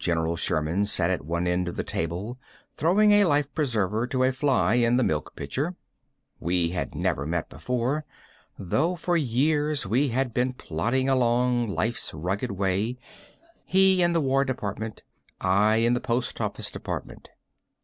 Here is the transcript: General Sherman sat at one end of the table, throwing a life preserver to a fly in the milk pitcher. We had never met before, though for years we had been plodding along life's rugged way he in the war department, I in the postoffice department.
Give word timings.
General 0.00 0.34
Sherman 0.34 0.84
sat 0.84 1.10
at 1.10 1.24
one 1.24 1.46
end 1.46 1.68
of 1.68 1.76
the 1.76 1.84
table, 1.84 2.40
throwing 2.76 3.12
a 3.12 3.24
life 3.24 3.54
preserver 3.54 4.04
to 4.04 4.24
a 4.24 4.32
fly 4.32 4.74
in 4.74 4.96
the 4.96 5.04
milk 5.04 5.36
pitcher. 5.36 5.76
We 6.40 6.70
had 6.70 6.96
never 6.96 7.24
met 7.24 7.50
before, 7.50 8.04
though 8.58 8.96
for 8.96 9.16
years 9.16 9.86
we 9.86 10.08
had 10.08 10.34
been 10.34 10.54
plodding 10.54 11.08
along 11.08 11.68
life's 11.68 12.12
rugged 12.12 12.50
way 12.50 12.98
he 13.64 14.02
in 14.02 14.12
the 14.12 14.20
war 14.20 14.44
department, 14.44 15.04
I 15.40 15.76
in 15.76 15.92
the 15.94 16.00
postoffice 16.00 16.68
department. 16.72 17.28